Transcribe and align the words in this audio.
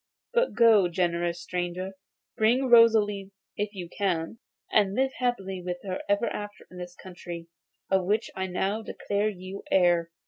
But 0.33 0.55
go, 0.55 0.87
generous 0.87 1.39
stranger; 1.43 1.91
bring 2.35 2.61
back 2.61 2.71
Rosalie 2.71 3.29
if 3.55 3.75
you 3.75 3.87
can, 3.87 4.39
and 4.71 4.95
live 4.95 5.11
happy 5.19 5.61
with 5.63 5.77
her 5.83 6.01
ever 6.09 6.25
after 6.25 6.65
in 6.71 6.79
this 6.79 6.95
country, 6.95 7.49
of 7.91 8.05
which 8.05 8.31
I 8.35 8.47
now 8.47 8.81
declare 8.81 9.29
you 9.29 9.61
heir. 9.69 10.09